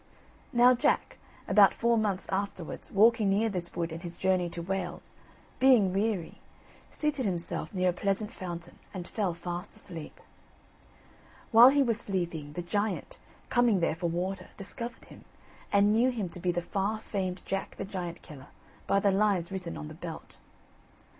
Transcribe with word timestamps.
Now 0.51 0.73
Jack, 0.73 1.19
about 1.47 1.75
four 1.75 1.95
months 1.95 2.27
afterwards, 2.29 2.91
walking 2.91 3.29
near 3.29 3.49
this 3.49 3.75
wood 3.75 3.91
in 3.91 3.99
his 3.99 4.17
journey 4.17 4.49
to 4.49 4.61
Wales, 4.63 5.13
being 5.59 5.93
weary, 5.93 6.39
seated 6.89 7.23
himself 7.23 7.71
near 7.71 7.89
a 7.89 7.93
pleasant 7.93 8.31
fountain 8.31 8.79
and 8.95 9.07
fell 9.07 9.35
fast 9.35 9.75
asleep. 9.75 10.19
While 11.51 11.69
he 11.69 11.83
was 11.83 11.99
sleeping, 11.99 12.53
the 12.53 12.63
giant, 12.63 13.19
coming 13.49 13.79
there 13.79 13.93
for 13.93 14.07
water, 14.07 14.47
discovered 14.57 15.05
him, 15.05 15.23
and 15.71 15.93
knew 15.93 16.09
him 16.09 16.29
to 16.29 16.39
be 16.39 16.51
the 16.51 16.63
far 16.63 16.99
famed 16.99 17.43
Jack 17.45 17.75
the 17.75 17.85
Giant 17.85 18.23
killer 18.23 18.47
by 18.87 18.99
the 18.99 19.11
lines 19.11 19.51
written 19.51 19.77
on 19.77 19.87
the 19.87 19.93
belt. 19.93 20.39